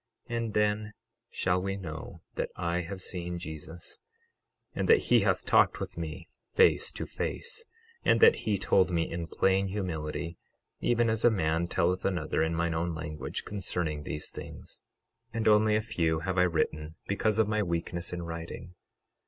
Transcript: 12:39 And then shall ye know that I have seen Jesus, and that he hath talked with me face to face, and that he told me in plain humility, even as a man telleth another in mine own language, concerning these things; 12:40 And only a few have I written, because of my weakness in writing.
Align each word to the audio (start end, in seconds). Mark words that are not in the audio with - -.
12:39 0.31 0.35
And 0.37 0.53
then 0.55 0.93
shall 1.29 1.69
ye 1.69 1.75
know 1.75 2.21
that 2.33 2.49
I 2.55 2.81
have 2.81 3.03
seen 3.03 3.37
Jesus, 3.37 3.99
and 4.73 4.89
that 4.89 4.97
he 4.97 5.19
hath 5.19 5.45
talked 5.45 5.79
with 5.79 5.95
me 5.95 6.27
face 6.55 6.91
to 6.93 7.05
face, 7.05 7.63
and 8.03 8.19
that 8.19 8.37
he 8.37 8.57
told 8.57 8.89
me 8.89 9.03
in 9.07 9.27
plain 9.27 9.67
humility, 9.67 10.37
even 10.79 11.07
as 11.07 11.23
a 11.23 11.29
man 11.29 11.67
telleth 11.67 12.03
another 12.03 12.41
in 12.41 12.55
mine 12.55 12.73
own 12.73 12.95
language, 12.95 13.45
concerning 13.45 14.01
these 14.01 14.31
things; 14.31 14.81
12:40 15.35 15.37
And 15.37 15.47
only 15.47 15.75
a 15.75 15.81
few 15.81 16.21
have 16.21 16.39
I 16.39 16.43
written, 16.45 16.95
because 17.07 17.37
of 17.37 17.47
my 17.47 17.61
weakness 17.61 18.11
in 18.11 18.23
writing. 18.23 18.73